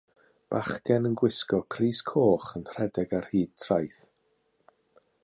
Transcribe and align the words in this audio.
Bachgen 0.53 1.09
yn 1.09 1.17
gwisgo 1.21 1.59
crys 1.75 2.01
coch 2.13 2.49
yn 2.61 2.67
rhedeg 2.73 3.15
ar 3.19 3.29
hyd 3.35 3.53
traeth. 3.67 4.03